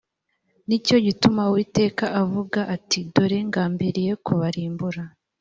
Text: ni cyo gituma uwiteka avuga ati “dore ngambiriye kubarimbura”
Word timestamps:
ni 0.67 0.77
cyo 0.85 0.97
gituma 1.05 1.41
uwiteka 1.49 2.05
avuga 2.21 2.59
ati 2.75 2.99
“dore 3.13 3.39
ngambiriye 3.49 4.11
kubarimbura” 4.25 5.03